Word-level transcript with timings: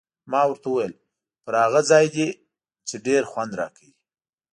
ما 0.31 0.41
ورته 0.47 0.67
وویل: 0.69 0.93
پر 1.43 1.53
هغه 1.63 1.81
ځای 1.91 2.05
دې، 2.15 2.27
چې 2.87 2.95
ډېر 3.07 3.21
خوند 3.31 3.51
راکوي. 3.59 3.93